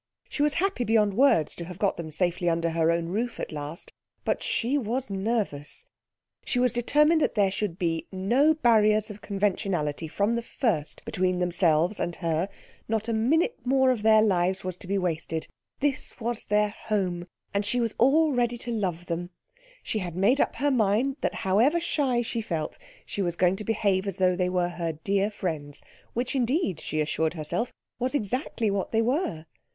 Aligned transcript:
She 0.27 0.41
was 0.41 0.55
happy 0.55 0.83
beyond 0.83 1.13
words 1.13 1.55
to 1.55 1.65
have 1.65 1.77
got 1.77 1.95
them 1.95 2.11
safely 2.11 2.49
under 2.49 2.71
her 2.71 2.89
own 2.91 3.09
roof 3.09 3.39
at 3.39 3.51
last, 3.51 3.91
but 4.25 4.41
she 4.41 4.75
was 4.75 5.11
nervous. 5.11 5.85
She 6.43 6.57
was 6.57 6.73
determined 6.73 7.21
that 7.21 7.35
there 7.35 7.51
should 7.51 7.77
be 7.77 8.07
no 8.11 8.55
barriers 8.55 9.11
of 9.11 9.21
conventionality 9.21 10.07
from 10.07 10.33
the 10.33 10.41
first 10.41 11.05
between 11.05 11.37
themselves 11.37 11.99
and 11.99 12.15
her; 12.15 12.49
not 12.87 13.09
a 13.09 13.13
minute 13.13 13.59
more 13.63 13.91
of 13.91 14.01
their 14.01 14.23
lives 14.23 14.63
was 14.63 14.75
to 14.77 14.87
be 14.87 14.97
wasted; 14.97 15.47
this 15.81 16.19
was 16.19 16.45
their 16.45 16.69
home, 16.69 17.27
and 17.53 17.63
she 17.63 17.79
was 17.79 17.93
all 17.99 18.31
ready 18.31 18.57
to 18.57 18.71
love 18.71 19.05
them; 19.05 19.29
she 19.83 19.99
had 19.99 20.15
made 20.15 20.41
up 20.41 20.55
her 20.55 20.71
mind 20.71 21.17
that 21.21 21.35
however 21.45 21.79
shy 21.79 22.23
she 22.23 22.41
felt 22.41 22.79
she 23.05 23.21
was 23.21 23.35
going 23.35 23.55
to 23.55 23.63
behave 23.63 24.07
as 24.07 24.17
though 24.17 24.35
they 24.35 24.49
were 24.49 24.69
her 24.69 24.93
dear 24.93 25.29
friends 25.29 25.83
which 26.13 26.35
indeed, 26.35 26.79
she 26.79 27.01
assured 27.01 27.35
herself, 27.35 27.71
was 27.99 28.15
exactly 28.15 28.71
what 28.71 28.89
they 28.89 29.03
were. 29.03 29.45